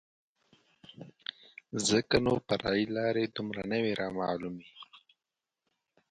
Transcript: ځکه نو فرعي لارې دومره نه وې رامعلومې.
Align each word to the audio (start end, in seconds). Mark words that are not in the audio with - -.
ځکه 1.87 2.15
نو 2.25 2.33
فرعي 2.47 2.85
لارې 2.97 3.23
دومره 3.35 3.63
نه 3.71 3.77
وې 3.83 3.93
رامعلومې. 4.01 4.67